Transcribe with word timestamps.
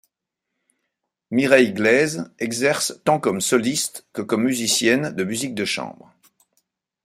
Mireille 1.29 1.73
Gleizes 1.73 2.33
exerce 2.39 2.99
tant 3.03 3.19
comme 3.19 3.39
soliste 3.39 4.07
que 4.13 4.23
comme 4.23 4.45
musicienne 4.45 5.11
de 5.11 5.23
musique 5.23 5.53
de 5.53 5.63
chambre. 5.63 6.11